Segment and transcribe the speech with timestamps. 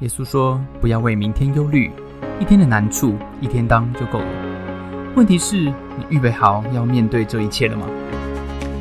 [0.00, 1.90] 耶稣说：“不要为明天忧虑，
[2.40, 5.12] 一天的难处一天当就够了。
[5.16, 7.84] 问题是，你预备好要面对这一切了吗？”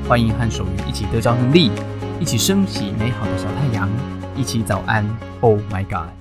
[0.07, 1.71] 欢迎和守愚一起得着能力，
[2.19, 3.89] 一起升起美好的小太阳，
[4.35, 5.03] 一起早安。
[5.41, 6.13] Oh my God！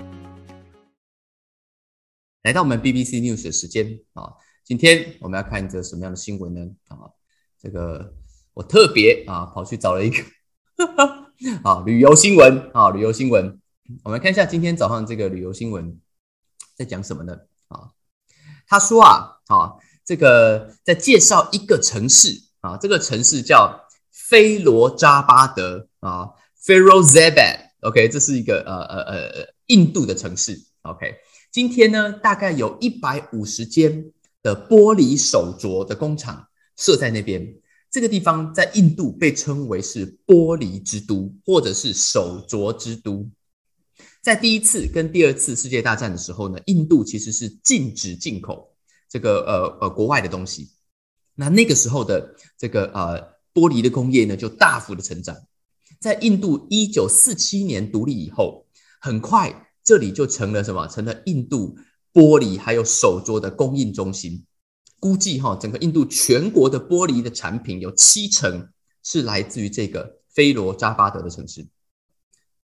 [2.41, 4.33] 来到我们 BBC News 的时间啊，
[4.63, 6.61] 今天我们要看一则什么样的新闻呢？
[6.87, 7.05] 啊，
[7.61, 8.15] 这个
[8.55, 10.23] 我特别啊跑去找了一个
[11.61, 13.59] 啊旅游新闻啊旅游新闻。
[14.03, 15.99] 我们看一下今天早上这个旅游新闻
[16.75, 17.37] 在讲什么呢？
[17.69, 17.91] 啊，
[18.67, 26.29] 他说啊，啊，这个在介绍一个城市啊，这个城市叫菲罗扎巴德啊
[26.65, 30.59] f a r o z a b a d OK，这是一个呃呃呃印度的城市。
[30.81, 31.15] OK，
[31.51, 37.55] 今天呢，大概有一百五十间的玻璃手镯的工厂设在那边。
[37.89, 43.29] 这个地方在印度被称为是玻璃之都，或者是手镯之都。
[44.27, 48.75] 在第一次跟第二次世界大战的时候呢，印度其实是禁止进口
[49.07, 50.69] 这个呃呃国外的东西。
[51.35, 53.21] 那那个时候的这个呃
[53.53, 55.33] 玻璃的工业呢，就大幅的成长。
[56.01, 58.65] 在印度一九四七年独立以后，
[58.99, 60.85] 很快这里就成了什么？
[60.89, 61.77] 成了印度
[62.11, 64.43] 玻璃还有手镯的供应中心。
[64.99, 68.67] 估计哈，整个印度全国的玻璃的产品有七成
[69.03, 71.65] 是来自于这个菲罗扎巴德的城市。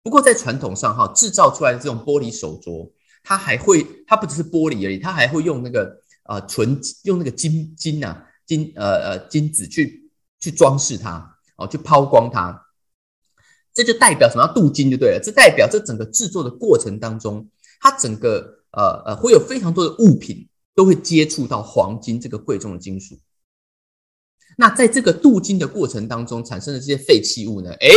[0.04, 12.66] 不过在传统上哈，制造出来的这种玻璃手镯，它还会，它不只是玻璃而已，它还会用那个呃纯用那个金金啊金呃呃金子去去装饰它哦，去抛光它，
[13.72, 14.46] 这就代表什么？
[14.48, 15.20] 镀金就对了。
[15.24, 17.48] 这代表这整个制作的过程当中，
[17.80, 23.18] 它整个呃呃会有非常多的物品都会接触到黄金这个贵重的金属。
[24.58, 27.72] 那在这个镀金的过程当中产生的这些废弃物呢？
[27.80, 27.88] 哎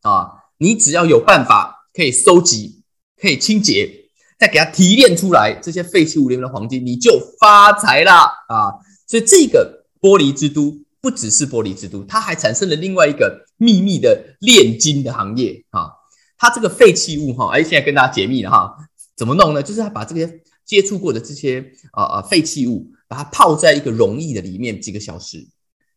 [0.00, 0.39] 啊。
[0.62, 2.82] 你只要有办法可以收集、
[3.16, 3.90] 可以清洁，
[4.38, 8.74] 再给它提炼出来这些废弃物里面的黄金，你就发财啦啊！
[9.06, 15.92] 所以这个玻璃之都不只是玻璃之都，它还产生了另外一个秘密的炼金的行业啊！
[16.36, 18.76] 它这个废弃物哈，哎，现在跟大家解密了哈，
[19.16, 19.62] 怎么弄呢？
[19.62, 25.48] 就是它把这些接触过的这些啊啊废弃物，把它泡在一个溶液的里面几个小时，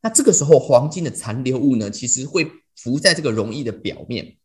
[0.02, 4.38] 那这个时候黄金的残留物呢，其实会浮在这个溶液的表面。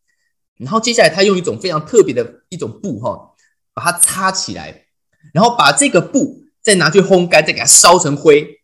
[0.58, 3.34] 然后接下来，他用一种非常特别的一种布哈，
[3.72, 4.86] 把它擦起来，
[5.32, 8.56] 然后把这个布再拿去烘干，再给它烧成灰。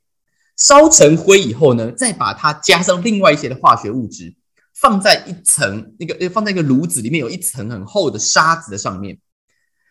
[0.56, 4.36] 烧成灰以后呢，再把它加上另外一些的化学物质，
[4.72, 9.18] 放在一层那个放在一个炉子里面，有一层很厚的沙子的上面，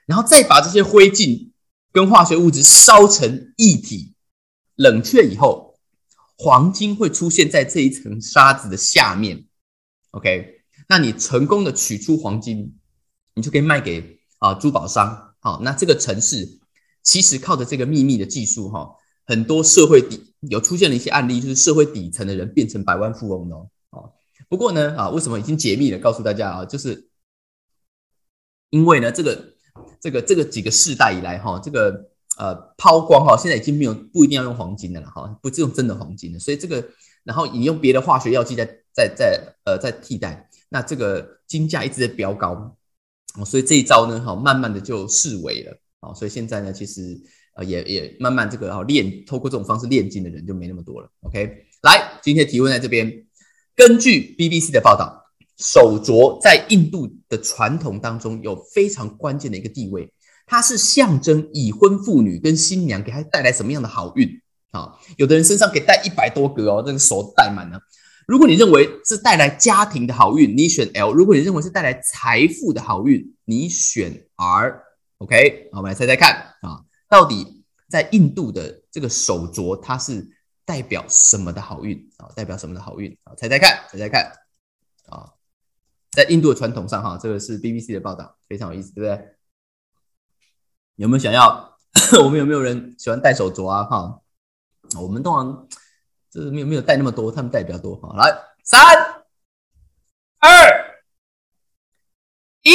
[0.06, 1.52] 然后再把这些灰烬
[1.91, 4.14] 跟化学物质烧成一体，
[4.75, 5.78] 冷却以后，
[6.38, 9.46] 黄金会出现在这一层沙子的下面。
[10.12, 10.62] OK。
[10.88, 12.78] 那你成功的取出黄金，
[13.34, 15.34] 你就可以卖给啊珠宝商。
[15.40, 16.60] 好，那这个城市
[17.02, 18.96] 其实靠着这个秘密的技术，哈，
[19.26, 23.70] 很多社会底有出现了一些案例，就是社会底层的人变成百万富翁哦。
[23.90, 24.14] 哦，
[24.48, 26.00] 不过呢，啊，为什么已经解密了？
[26.00, 27.10] 告诉大家啊，就是
[28.70, 29.54] 因为呢，这个
[30.00, 36.90] 这个这个几个世代以来，哈，这个呃抛光哈，现在已经没有不一定要用黄金的了，哈，不是用真的黄金的，所以这个
[37.24, 40.50] 然后你用别的化学药剂在在在呃在替代。
[40.73, 42.75] 那这个金价一直在飙高，
[43.45, 47.16] 所以这一招呢，哈，慢慢的就示威了，哦，所以现在呢，其实
[47.53, 51.07] 呃也也慢慢这个哦炼，透过这种方式炼金的人就没那么多了。
[51.22, 53.07] OK，来，今天提问在这边，
[53.75, 55.23] 根据 BBC 的报道，
[55.59, 60.11] 手镯在印度的传统当中有非常关键的一个地位，
[60.47, 64.28] 它是象征已婚妇女跟新娘给她带来什么样的好运
[64.72, 64.94] 啊？
[65.17, 67.79] 有的人身上可以带一百多个哦，这个手戴满了。
[68.28, 74.81] 如果你认为是带来家庭的好运，你选 L；如果你认为是带来财富的好运，你选 R。
[75.17, 80.28] OK，我们来猜猜看啊，到底在印度的这个手镯，它是
[80.66, 82.29] 代表什么的好运啊？
[82.35, 83.34] 代表什么的好运啊？
[83.35, 84.31] 猜猜看，猜猜看
[85.09, 85.31] 啊！
[86.11, 89.35] 在印度的传统上，哈，这个是 BBC 的报道，非常有意思，对不对？
[90.96, 91.78] 有没有想要？
[92.23, 93.84] 我们有没有人喜欢戴手镯啊？
[93.84, 94.22] 哈，
[94.99, 95.67] 我们通常。
[96.34, 97.96] 就是没有没有带那么多，他们带比较多。
[98.02, 98.82] 好，来三
[100.40, 100.50] 二
[102.64, 102.72] 一，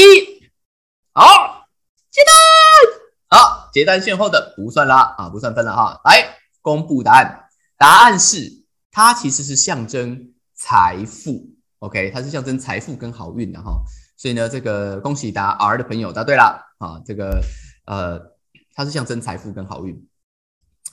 [1.13, 1.67] 好，
[2.09, 6.01] 接单，好，接单线后的不算啦，啊，不算分了哈。
[6.05, 11.45] 来公布答案，答案是它其实是象征财富
[11.81, 13.83] ，OK，它是象征财富跟好运的哈。
[14.17, 17.43] 所以呢，这个恭喜答 R 的朋友答对了啊，这个
[17.87, 18.21] 呃，
[18.73, 20.09] 它是象征财富跟好运。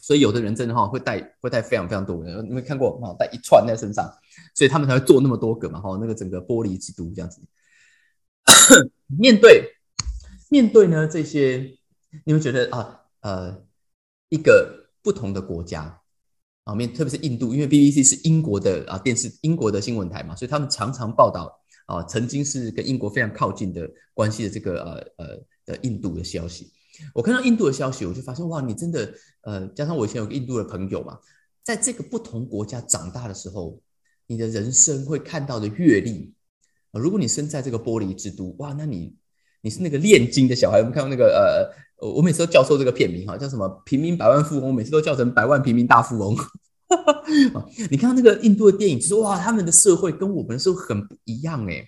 [0.06, 4.08] 所以有的人真的哈会带会带非常非常多，你没看过哈带一串在身上，
[4.54, 7.42] 所以他们才会做那么多个嘛哈那个整个玻璃之都这样子。
[9.18, 9.74] 面对
[10.50, 11.76] 面对呢这些，
[12.24, 13.64] 你会觉得啊呃
[14.30, 16.00] 一个不同的国家
[16.66, 21.52] 啊面，特别是印度，因为 BBC 是英国的啊电视英国的新闻台嘛，所以他们常常报道
[21.88, 26.72] 啊曾经是跟英国非常靠近的关系的这个呃呃的印度的消息。
[27.14, 31.20] 我看到印度的消息，我就发现哇，你真的呃加上我以前有个印度的朋友嘛，
[31.64, 33.80] 在这个不同国家长大的时候，
[34.28, 36.34] 你的人生会看到的阅历，
[36.92, 39.16] 如果你生在这个玻璃之都，哇，那你。
[39.62, 46.38] 你是那个炼金的小孩，我们看到那个呃，我每次都叫错这个片名哈，叫什么“平民百万富翁”，我每次都叫成“百万平民大富翁”。
[47.90, 51.84] 你看到那个印度的电影，就是哇，他们的社会跟我们的社会很不一样哎。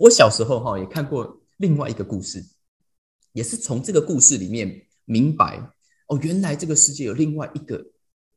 [0.00, 2.44] 我小时候哈也看过另外一个故事，
[3.32, 5.58] 也是从这个故事里面明白
[6.08, 7.84] 哦，原来这个世界有另外一个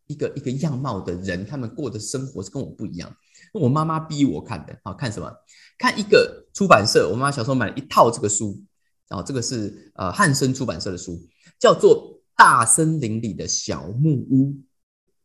[0.08, 3.16] 一个一个样貌的人，他们过的生活是跟我不一样。
[3.54, 5.32] 我妈妈逼我看的啊，看什么？
[5.78, 8.62] 看一个出版社，我妈妈小时候买了一套这个书，
[9.10, 11.20] 啊，这个是呃汉森出版社的书，
[11.60, 14.52] 叫做《大森林里的小木屋》。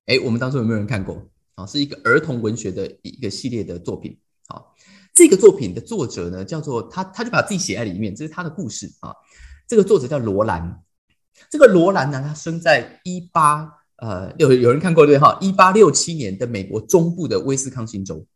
[0.06, 1.28] 哎，我们当中有没有人看过？
[1.54, 4.18] 啊，是一个儿童文学的一个系列的作品。
[4.48, 4.74] 好，
[5.14, 9.14] 这个作品的作者呢，叫做他，他就把自己写在里面，这是他的故事啊。
[9.70, 10.82] 这个作者叫罗兰，
[11.48, 13.72] 这个罗兰呢，他生在一八。
[13.98, 15.38] 呃，有有人看过对哈？
[15.40, 18.26] 一八六七年的美国中部的威斯康星州，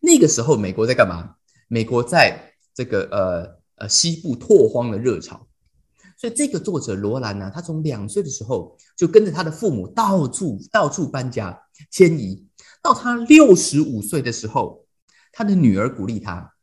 [0.00, 1.34] 那个时候美国在干嘛？
[1.68, 5.46] 美国在这个呃呃西部拓荒的热潮，
[6.16, 12.46] 所以这个作者罗兰呢，他从两岁的时候就跟着他的父母到处到处搬家迁移，
[12.82, 14.86] 到他六十五岁的时候，
[15.32, 16.54] 他的女儿鼓励他，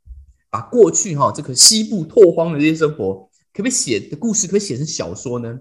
[0.49, 5.59] 把过去哈这个西部拓荒的这些生活，可不可以写的故事，可不可以写成小说呢？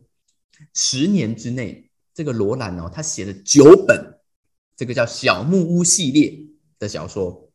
[0.75, 1.88] 十年之内。
[2.17, 4.20] 这个罗兰哦，他写了九本，
[4.76, 6.32] 这个叫《小木屋》系列
[6.79, 7.50] 的小说。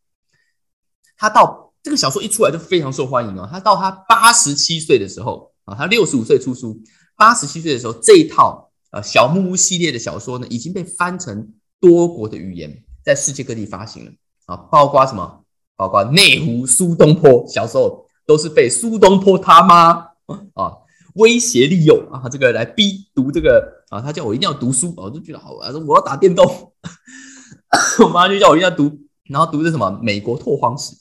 [1.16, 3.48] 他到这个小说一出来就非常受欢迎哦。
[3.50, 6.78] 他到他八十七岁的时候啊，他六十五岁出书，
[7.16, 14.12] 八十七岁的时候，这一套呃《小木屋》系列的小说呢，已经被翻成多国的语言，在世界各地发行了
[14.48, 15.46] 啊，包括什么？
[15.78, 20.09] 包括内湖苏东坡，小时候都是被苏东坡他妈
[20.54, 20.74] 啊。
[21.16, 26.46] 威胁利诱啊，这个来逼读这个啊，他叫我一定要读书，我就觉得好玩，说我要打电动。
[28.06, 28.96] 我妈就叫我一定要读，
[29.28, 30.96] 然后读的什么美国拓荒史，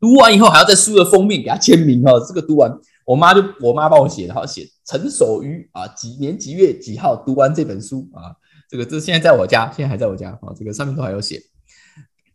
[0.00, 2.12] 读完以后还要在书的封面给他签名哈。
[2.26, 2.70] 这个读完，
[3.04, 8.30] 我妈就我妈帮我写的，好写陈守于啊几年几月几号读完这本书啊，
[8.70, 11.42] 这个这现在在我家，现在还在我家啊，这个上面都还有写。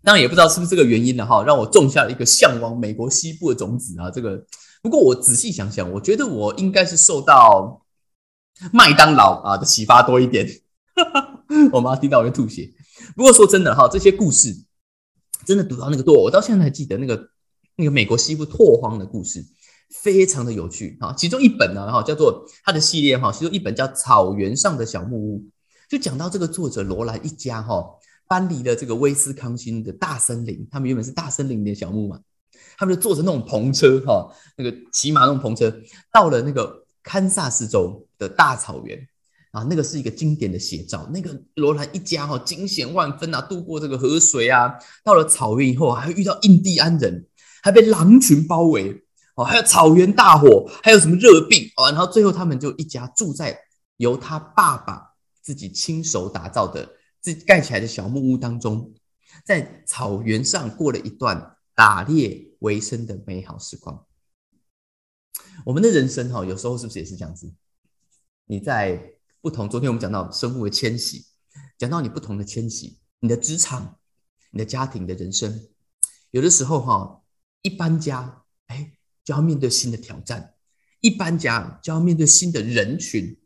[0.03, 4.45] 当然也不知道是不是这个原因的哈，让我种下了一个向往美国西部的种子啊，这个。
[4.81, 7.85] 不过我仔细想想，我觉得我应该是受到
[8.71, 10.47] 麦当劳啊的启发多一点。
[11.71, 12.71] 我妈听到我就吐血。
[13.15, 14.53] 不过说真的哈，这些故事
[15.45, 17.29] 真的读到那个多，我到现在还记得那个
[17.75, 19.43] 那个美国西部拓荒的故事，
[19.89, 21.13] 非常的有趣啊。
[21.13, 25.39] 其中一本呢哈叫做它的系列哈，其中一本叫《草原上的小木屋》，
[25.89, 27.83] 就讲到这个作者罗兰一家哈
[28.27, 32.19] 搬离了这个威斯康星的大森林，他们原本是大森林的小木屋嘛。
[32.79, 35.69] 他们就坐着那种篷车，哈，那个骑马那种篷车，
[36.13, 38.97] 到了那个堪萨斯州的大草原
[39.51, 41.05] 啊，那个是一个经典的写照。
[41.13, 44.73] 那个罗兰一家哈惊险万分啊，渡过这个河水啊，
[45.03, 47.27] 到了草原以后还遇到印第安人，
[47.61, 49.03] 还被狼群包围
[49.35, 53.59] 哦，还有草原大火，还有什么热病啊，然后最后他们就一家住在
[53.98, 55.01] 由他爸爸
[55.41, 56.88] 自己亲手打造的、
[57.19, 58.93] 自己盖起来的小木屋当中，
[59.43, 61.57] 在草原上过了一段。
[61.79, 64.05] 打猎为生的美好时光，
[65.65, 67.53] 我们的人生哈，有时候是不是也是这样子？
[68.48, 71.25] 你在不同，昨天我们讲到生物的迁徙，
[71.77, 73.98] 讲到你不同的迁徙，你的职场、
[74.51, 75.69] 你的家庭的人生，
[76.31, 77.24] 有的时候哈，
[77.62, 80.55] 一搬家，哎，就要面对新的挑战；
[81.00, 83.38] 一搬家就要面对新的人群；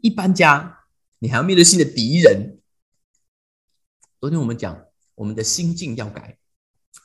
[0.00, 0.80] 一搬家，
[1.20, 2.60] 你还要面对新的敌人。
[4.18, 6.40] 昨天我们讲，我们的心境要改。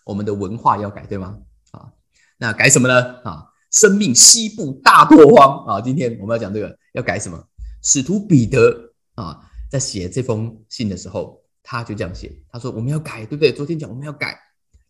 [0.08, 1.38] 我们的文化要改，对吗？
[1.72, 1.92] 啊，
[2.38, 3.22] 那改什么呢？
[3.26, 5.82] 啊，生命西部大拓荒啊！
[5.82, 7.46] 今天我们要讲这个，要改什么？
[7.84, 9.38] 使徒彼得啊，
[9.70, 14.40] 在写这封信的时候，他就这样写，他说：“我们要改，对不对？”昨天讲我们要改，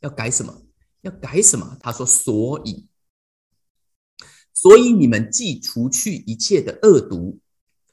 [0.02, 0.54] 要改什么？
[1.02, 1.76] 要改什么？
[1.82, 2.88] 他说：“所以，
[4.54, 7.40] 所以你们既除去一切的恶毒、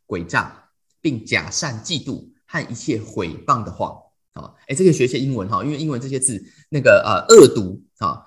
[0.07, 0.69] 诡诈，
[1.01, 3.99] 并假善、嫉妒和一切毁谤的话。”
[4.35, 8.19] 啊，哎，这个学一些英文哈，因为英文这些字，那个呃，恶毒啊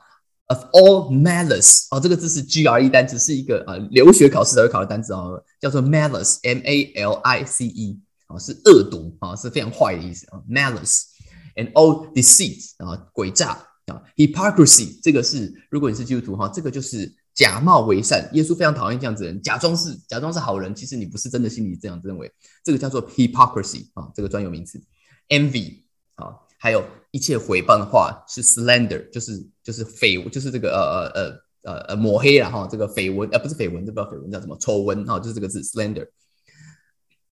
[0.46, 5.28] ，of all malice 啊，这个字是 G R E 单词，是一个呃留学考试才会考的单词啊，
[5.60, 13.50] 叫做 malice，M A L I C E 啊，是恶毒啊，是非常坏的意思啊，malice，and all deceit 啊，诡诈
[13.88, 18.30] 啊，hypocrisy 这个是如果你是基督徒哈，这个就是假冒为善。
[18.32, 22.32] 耶稣非常讨厌这样子人，假装是假装是好人，其实你不是真的心里这样认为。
[22.64, 24.82] 这个叫做 hypocrisy 啊，这个专有名词。
[25.28, 25.84] envy
[26.16, 31.32] 啊，还有一切诽谤的话是 slander，就是就是绯，就是这个呃呃
[31.64, 36.10] 呃呃呃抹黑了哈，这个绯闻呃不是绯闻，这不知道绯闻叫什么丑闻哈，就是这个字 slander。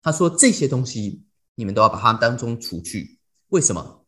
[0.02, 1.22] 他说这些东西
[1.54, 4.04] 你们都要把它当中除去，为什么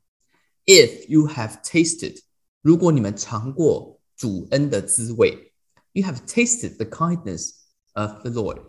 [0.66, 2.22] ？If you have tasted，
[2.60, 5.52] 如果你们尝过主恩的滋味
[5.92, 7.50] ，you have tasted the kindness
[7.92, 8.60] of the Lord，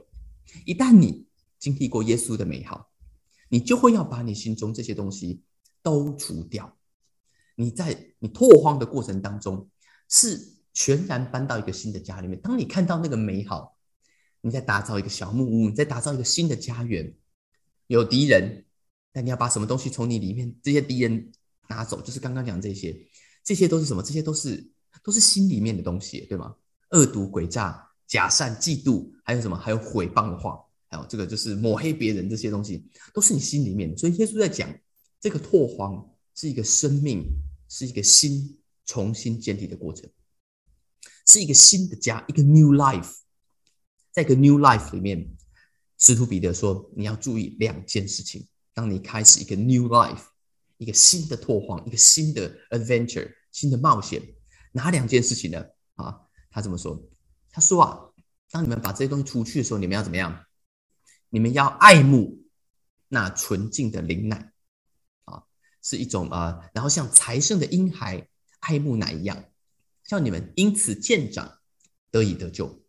[0.66, 1.26] 一旦你
[1.58, 2.92] 经历过耶稣的美好。
[3.48, 5.44] 你就会要把你心中这些东西
[5.86, 6.76] 都除掉。
[7.56, 9.70] 你在你拓荒的过程当中，
[10.10, 12.42] 是全然搬到一个新的家里面。
[12.42, 13.78] 当你看到那个美好，
[14.42, 17.14] 你在打造一个小木屋，你在打造一个新的家园。
[17.86, 18.66] 有敌人，
[19.14, 21.32] 但你要把什么东西从你里面这些敌人
[21.70, 22.02] 拿走？
[22.02, 22.98] 就是刚刚讲这些，
[23.44, 24.02] 这些都是什么？
[24.02, 24.68] 这些都是
[25.04, 26.56] 都是心里面的东西，对吗？
[26.90, 29.56] 恶毒、诡诈、假善、嫉妒，还有什么？
[29.56, 30.60] 还有毁谤的话。
[30.88, 33.96] 还有这个就是抹黑别人这些东西，都是你心里面。
[33.98, 34.70] 所以耶稣在讲，
[35.26, 37.26] 这个拓荒是一个生命，
[37.68, 40.08] 是一个心重新建立的过程，
[41.26, 43.12] 是一个新的家，一个 new life。
[44.12, 45.36] 在一个 new life 里面，
[45.98, 48.48] 使徒彼得说，你要注意两件事情。
[48.72, 50.26] 当你开始一个 new life，
[50.78, 54.22] 一个新的拓荒，一个新的 adventure，新的冒险，
[54.74, 55.66] 哪两件事情呢？
[55.96, 57.04] 啊，他这么说，
[57.50, 58.00] 他说啊，
[58.52, 60.46] 当你们把这些东西除去的时候，你们要怎么样？
[61.30, 62.46] 你们要爱慕
[63.08, 64.54] 那纯净的灵奶，
[65.86, 68.28] 是一种啊，然后像财圣的婴孩
[68.62, 69.46] 爱慕奶一样，
[70.04, 71.60] 叫你们因此渐长，
[72.10, 72.82] 得以得救。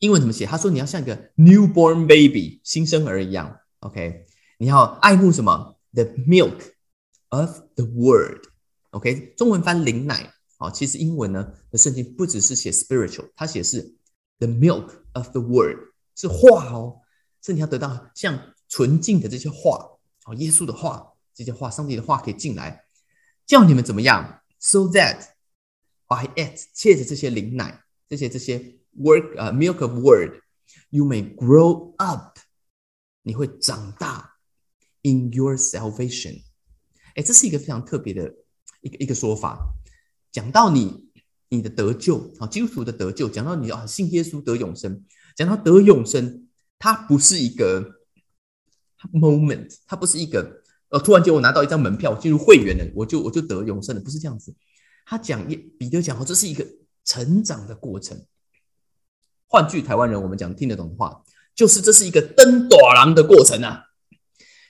[0.00, 0.44] 英文怎么写？
[0.44, 4.26] 他说你要像一个 newborn baby 新生儿一样，OK？
[4.58, 6.60] 你要爱慕什么？The milk
[7.30, 9.32] of the word，OK？
[9.38, 13.96] 中文翻灵奶，好，其实英文呢的圣经不只是写 spiritual，它写是
[14.38, 15.78] the milk of the word，
[16.14, 17.00] 是话哦。
[17.40, 19.88] 是你要得到像纯净的这些话
[20.26, 22.86] 哦，耶稣的话，这些话，上帝的话可以进来，
[23.46, 25.26] 叫你们怎么样？So that
[26.08, 32.38] by it，借着这些灵奶，这些这些 work 啊，milk of word，you may grow up，
[33.22, 34.38] 你会长大
[35.02, 36.42] in your salvation。
[37.14, 38.34] 哎，这是一个非常特别的
[38.80, 39.74] 一个一个说法，
[40.32, 41.10] 讲到你
[41.50, 45.04] 你的得救啊，基督徒的得救，讲到你啊信耶稣得永生，
[45.36, 46.48] 讲到得永生。
[46.78, 48.02] 它不是一个
[49.14, 54.54] moment，它不是一个呃，突然间我拿到一张门票进入会员了，我就我就得永生了，不是这样子。
[55.04, 55.46] 他讲
[55.78, 56.66] 彼得讲哦，这是一个
[57.04, 58.24] 成长的过程。
[59.46, 61.22] 换句台湾人我们讲听得懂的话，
[61.54, 63.84] 就是这是一个登短廊的过程啊。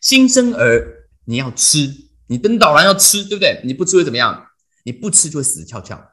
[0.00, 1.90] 新生儿你要吃，
[2.26, 3.60] 你登岛廊要吃，对不对？
[3.64, 4.46] 你不吃会怎么样？
[4.84, 6.12] 你不吃就会死翘翘。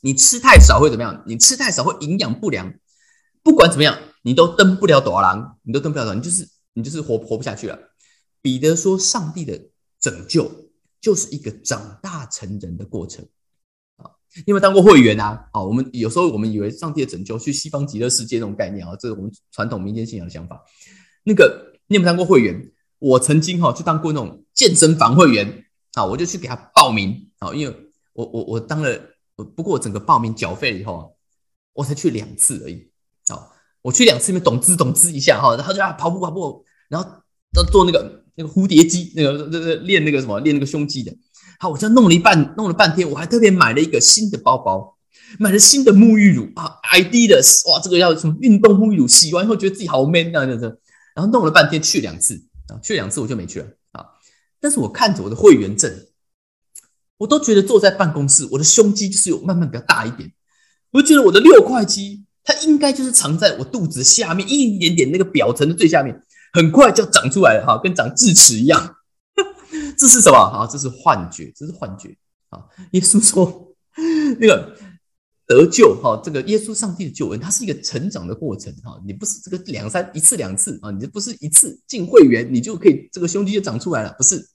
[0.00, 1.24] 你吃太少会怎么样？
[1.26, 2.72] 你吃太少会营养不良。
[3.42, 3.98] 不管怎么样。
[4.22, 7.78] 你都登不了多廊，你都登不了多，你就是你就是活活不下去了。
[8.46, 9.60] 彼得说，上帝的
[9.98, 10.48] 拯救
[11.00, 13.26] 就是一个长大成人的过程
[13.96, 14.06] 啊。
[14.36, 15.48] 你有没有当过会员啊？
[15.50, 20.62] 啊，我们有时候我们以为上帝的拯救去西方极乐世界那种概念啊，这是我们传统民间信仰的想法。
[21.24, 22.72] 那个你有没有当过会员？
[23.00, 27.76] 我曾经哈去当过那种健身房会员啊，我就去给他报名啊，因为
[28.12, 28.96] 我我我当了，
[29.56, 31.16] 不过我整个报名缴费以后，
[31.72, 32.92] 我才去两次而已
[33.26, 33.50] 啊。
[33.82, 37.10] 我去两次，因为懂滋懂滋一下哈，然后就啊跑步跑步，然后
[37.56, 41.12] 要做那个那个蝴蝶肌，那个那个练那个什么练那个胸肌的。
[41.58, 44.96] 好，我这弄了一半，弄了半天，我还特别买了一个新的包包，
[45.38, 50.66] 买了新的沐浴乳啊，ID 的哇，这个要什么运动沐浴乳，洗完以后觉得自己好 man 啊，这这，
[51.14, 54.04] 然后弄了半天去两次啊，去两次我就没去了啊。
[54.60, 55.90] 但是我看着我的会员证，
[57.16, 60.30] 我都觉得坐在办公室，我的胸肌就是有慢慢比较大一点，
[60.90, 62.22] 我就觉得我的六块肌。
[62.48, 66.22] 它应该就是藏在我肚子下面一点点那个表层的最下面，
[66.56, 68.96] 很快就长出来了哈，跟长智齿一样。
[69.98, 70.38] 这是什么？
[70.38, 72.16] 啊，这是幻觉，这是幻觉
[72.48, 72.64] 啊！
[72.92, 73.74] 耶稣说，
[74.40, 74.74] 那个
[75.46, 78.98] 得救哈，这个耶稣上帝的救恩，它是一个成长的过程哈。
[79.04, 84.48] 你不是这个两三一次两次啊，你不是一次进会员，你就可以这个胸肌就长出来了，不是？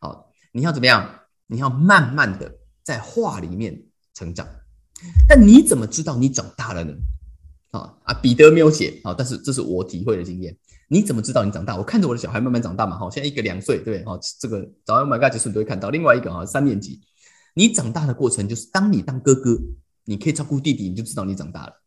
[0.00, 1.20] 好，你要怎么样？
[1.46, 4.46] 你要慢慢的在话里面成长。
[5.26, 6.92] 但你怎么知道你长大了呢？
[7.70, 8.14] 啊啊！
[8.14, 10.56] 彼得没有写啊，但是这是我体会的经验。
[10.88, 11.76] 你怎么知道你长大？
[11.76, 12.98] 我看着我的小孩慢慢长大嘛。
[12.98, 14.04] 哈，现在一个两岁，对不对？
[14.04, 15.90] 哈，这个早上 My God 结束你都会看到。
[15.90, 17.00] 另外一个啊，三年级，
[17.54, 19.58] 你长大的过程就是当你当哥哥，
[20.04, 21.82] 你可以照顾弟弟，你就知道你长大了。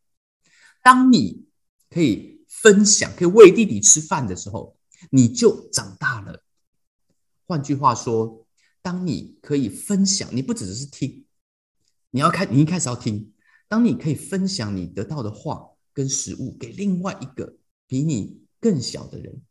[0.83, 1.45] 当你
[1.89, 4.77] 可以分享，可以喂弟弟吃饭的时候，
[5.09, 6.43] 你就长大了。
[7.47, 8.45] 换句话说，
[8.83, 11.25] 当你可以分享，你不只是听，
[12.11, 13.33] 你要开，你一开始要听。
[13.67, 17.55] 当你可以分享你得到的话跟食物给另外一个
[17.87, 19.41] 比你更小的人，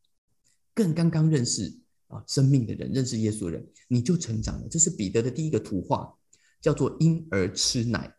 [0.73, 1.77] 更刚刚认识
[2.07, 4.69] 啊生命的人，认识耶稣的人，你就成长了。
[4.71, 6.15] 这是彼得的第一个图画，
[6.63, 8.11] 叫做婴儿吃奶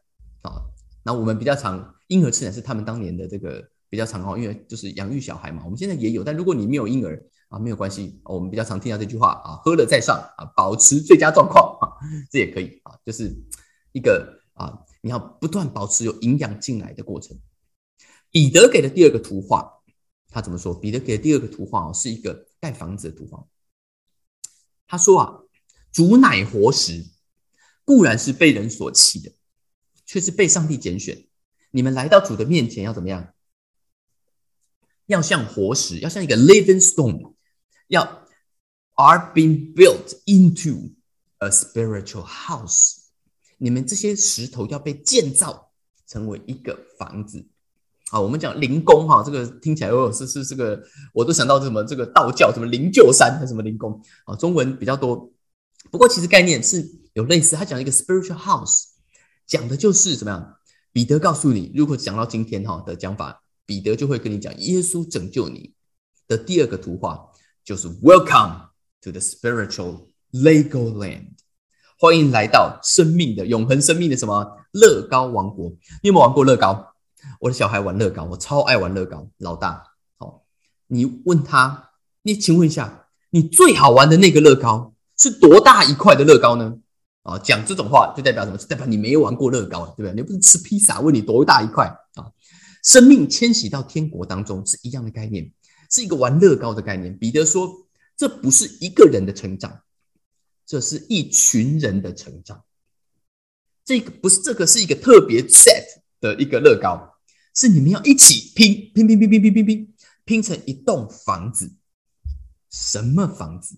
[0.43, 0.61] 啊。
[1.03, 5.63] 那我们比较常婴儿吃奶是他们当年的这个比较常哦，因为就是养育小孩嘛。
[5.63, 8.19] 我们现在也有，但如果你没有婴儿啊，没有关系。
[8.25, 11.97] 我们比较常听到这句话啊，喝了再上啊，保持最佳状况啊，
[12.29, 13.33] 这也可以啊，就是
[13.93, 17.37] 一个啊，你要不断保持有营养进来的过程。
[18.29, 19.80] 彼得给的第二个图画，
[20.31, 20.73] 他怎么说？
[20.73, 23.45] 彼得给的第二个图画哦，是一个盖房子的图画。
[24.87, 25.39] 他说啊，
[25.91, 27.05] 主乃活石，
[27.85, 29.31] 固然是被人所弃的。
[30.03, 31.25] 却是被上帝拣选。
[31.69, 33.33] 你们来到主的面前要怎么样？
[35.05, 37.33] 要像活石，要像一个 living stone，
[37.87, 38.27] 要
[38.95, 40.95] are being built into
[41.37, 42.97] a spiritual house。
[43.57, 45.71] 你们这些石头要被建造
[46.05, 47.47] 成为一个房子。
[48.11, 50.81] 啊，我们讲灵宫哈，这个听起来哦是是这个，
[51.13, 54.35] 我都想到什么这个道教什么灵鹫山还什么灵宫啊？
[54.35, 55.31] 中文比较多，
[55.89, 57.55] 不过其实概念是有类似。
[57.55, 58.91] 他讲一个 spiritual house。
[59.47, 60.55] 讲的就是怎么样？
[60.93, 65.73] 彼得告诉你，如果讲到今天哈的讲法，彼得就会跟你讲，耶稣拯救你
[66.27, 67.19] 的第二个图画
[67.65, 68.67] 就是 Welcome
[69.01, 71.31] to the spiritual Lego land，
[71.99, 75.69] 欢迎来到生命的永恒生命的什么乐高王国？
[76.01, 76.90] 你有没有玩过乐高？
[77.39, 79.27] 我的小孩玩乐高，我超爱玩乐高。
[79.37, 79.83] 老大，
[80.17, 80.43] 好，
[80.87, 81.91] 你问他，
[82.23, 86.77] 你请问一下，你最好玩的那个乐高是多大一块的乐高呢？
[87.23, 88.57] 啊，讲这种话就代表什么？
[88.67, 90.13] 代表你没有玩过乐高，对不对？
[90.13, 91.85] 你不是吃披萨，问你多大一块
[92.15, 92.31] 啊？
[92.83, 95.51] 生命迁徙到天国当中是一样的概念，
[95.91, 97.15] 是一个玩乐高的概念。
[97.15, 97.71] 彼得说，
[98.17, 99.81] 这不是一个人的成长，
[100.65, 102.63] 这是一群人的成长。
[103.85, 105.83] 这个不是这个是一个特别 set
[106.19, 107.10] 的一个乐高，
[107.53, 109.93] 是你们要一起拼拼拼拼拼拼拼拼
[110.25, 111.73] 拼成一栋房子。
[112.69, 113.77] 什么房子？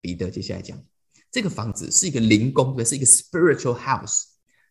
[0.00, 0.82] 彼得接下来讲。
[1.30, 4.22] 这个房子是一个灵宫，对，是一个 spiritual house，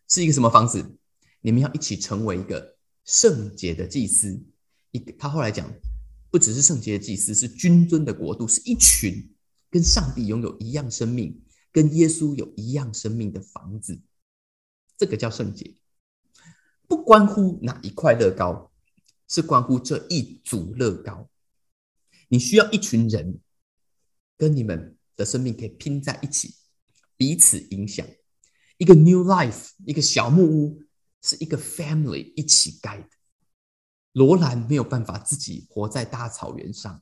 [0.08, 0.98] 是一个什么房子？
[1.42, 4.44] 你们要一起成为一个圣洁的祭司。
[4.92, 5.72] 一，他后来讲，
[6.32, 9.30] 不只是圣洁的祭司，是君尊的国度，是一群
[9.70, 14.00] 跟上帝拥有一样生命，跟耶稣有一样生命的房子。
[14.98, 15.76] 这个叫圣洁，
[16.88, 18.72] 不关乎哪一块乐高，
[19.28, 21.30] 是关乎这一组乐高。
[22.30, 23.40] 你需要一群人
[24.38, 24.96] 跟你们。
[25.18, 26.54] 的生命可以拼在一起，
[27.18, 28.06] 彼此影响。
[28.78, 30.84] 一个 new life，一个小木屋
[31.24, 33.10] 是一个 family 一起盖的。
[34.12, 37.02] 罗兰没有办法自己活在大草原上，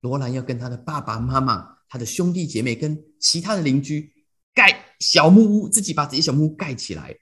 [0.00, 4.10] 罗兰要跟他的爸爸妈妈、他的兄弟姐妹、跟其他的邻居
[4.54, 7.14] 盖小木屋，自己把自己小木屋盖起来，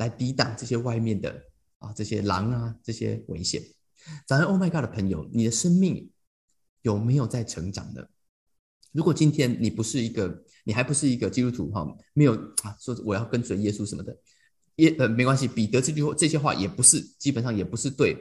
[0.00, 1.30] 来抵挡这些外面的
[1.78, 3.62] 啊这些狼啊这些危险。
[4.26, 6.10] 早上 Oh my God 的朋友，你的生命
[6.80, 8.02] 有没有在成长呢？
[8.92, 12.32] 如果今天你不是一个，你还不是一个基督徒哈，没有
[12.62, 14.16] 啊，说我要跟随耶稣什么的，
[14.76, 15.46] 耶呃没关系。
[15.46, 18.16] 彼得这句话这些话也不是，基本上也不是对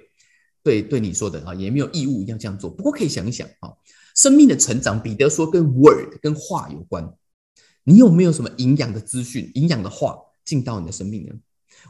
[0.62, 2.70] 对对你说的啊，也没有义务一定要这样做。
[2.70, 3.72] 不过可以想一想啊，
[4.16, 7.10] 生命的成长，彼得说跟 word 跟话有关。
[7.86, 11.34] 你有没有什么营养的资讯、营养的话进到你的生命呢？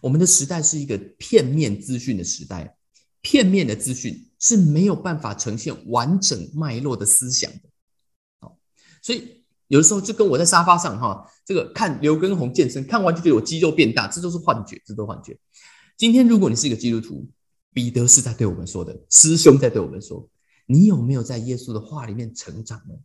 [0.02, 2.78] 我们的时代是一个片面资讯的时代，
[3.21, 7.62] 片面的资讯是没有办法呈现完整脉络的思想的。
[8.39, 8.58] 好
[9.02, 15.38] 所以有的时候就跟我在沙发上哈，这个看刘根红健身，看完就觉得我肌肉变大，这都是幻觉，这都幻觉。
[15.97, 17.30] 今天如果你是一个基督徒，
[17.73, 20.28] 彼得是在对我们说的，师兄在对我们说，
[20.65, 22.95] 你有没有在耶稣的话里面成长呢？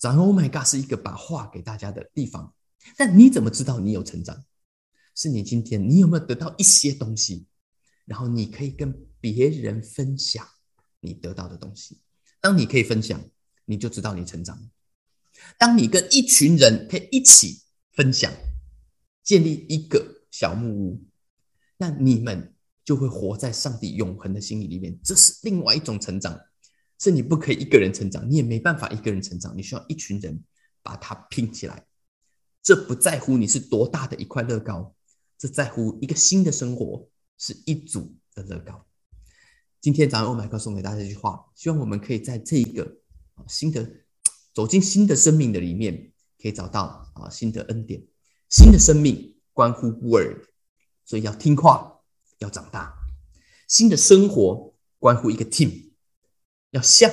[0.00, 2.54] 然后 Oh my God 是一个把话给大家的地方，
[2.96, 4.44] 但你怎么知道你有成长？
[5.18, 7.46] 是你今天你有没有得到一些东西，
[8.04, 10.46] 然后你可以跟别人分享
[11.00, 12.00] 你得到的东西。
[12.40, 13.20] 当你可以分享。
[13.70, 14.58] 你就知道你成长。
[15.58, 17.60] 当你跟一群人可以一起
[17.92, 18.32] 分享，
[19.22, 21.04] 建立一个小木屋，
[21.76, 24.98] 那你们就会活在上帝永恒的心意里面。
[25.04, 26.40] 这是另外一种成长，
[26.98, 30.42] 是你不可以一个人成长，你也没办法一个人成长，你需要一群人
[30.82, 31.84] 把它拼起来。
[32.62, 34.96] 这不在乎你是多大的一块乐高，
[35.38, 38.84] 这在乎一个新的生活，是一组的乐高。
[39.80, 42.98] 今天早上欧麦克送给大家一句话，希望我们可以在这一个。
[43.46, 43.88] 新的
[44.52, 48.04] 走进新的生命的里面，可以找到啊新的恩典，
[48.50, 50.42] 新的生命关乎 word，
[51.04, 52.00] 所以要听话，
[52.38, 52.92] 要长大。
[53.68, 55.92] 新的生活关乎一个 team，
[56.70, 57.08] 要像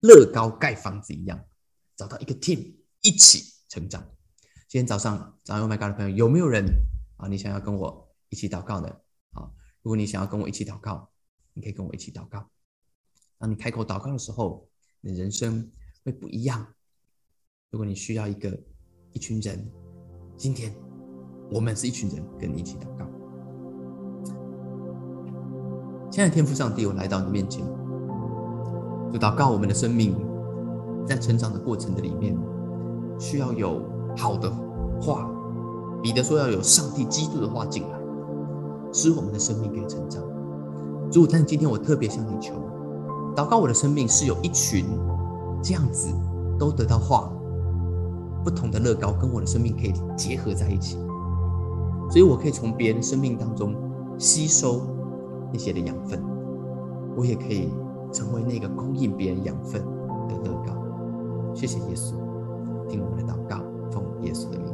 [0.00, 1.46] 乐高盖房子一样，
[1.96, 4.06] 找到一个 team 一起成长。
[4.68, 6.66] 今天早上早上 My God 的朋友有没有人
[7.24, 7.28] 啊？
[7.28, 8.88] 你想要跟我一起祷告的？
[9.32, 9.50] 啊，
[9.82, 11.08] 如果你想要跟我一起祷告，
[11.54, 12.46] 你可以跟我一起祷告。
[13.38, 14.68] 当你开口祷告的时候，
[15.00, 15.70] 你的人生
[16.04, 16.66] 会不一样。
[17.70, 18.56] 如果你需要一个
[19.12, 19.68] 一群人，
[20.36, 20.74] 今天
[21.50, 23.06] 我们是一群人，跟你一起祷告。
[26.10, 27.66] 亲爱的天父上帝，我来到你面前，
[29.12, 30.14] 就祷告我们的生命
[31.06, 32.38] 在成长的过程的里面，
[33.18, 33.82] 需要有
[34.16, 34.48] 好的
[35.00, 35.33] 话。
[36.04, 37.98] 彼得说要有上帝基督的话进来，
[38.92, 40.22] 使我们的生命可以成长。
[41.10, 42.52] 主，但是今天我特别向你求，
[43.34, 44.84] 祷告我的生命是有一群
[45.62, 46.08] 这样子
[46.58, 47.32] 都得到话，
[48.44, 50.98] 不同的乐高跟我的生命可以结合在一起，
[52.10, 53.74] 所以我可以从别人生命当中
[54.18, 54.82] 吸收。
[55.50, 56.20] 那些的养分，
[57.16, 57.70] 我也可以
[58.12, 59.80] 成为那个供应别人养分
[60.28, 60.74] 的乐高。
[61.54, 62.14] 谢谢耶稣，
[62.88, 63.62] 听我们的祷告，
[63.92, 64.73] 奉耶稣的名，